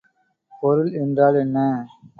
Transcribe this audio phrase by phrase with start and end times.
[0.63, 1.57] பொருள் என்றால் என்ன?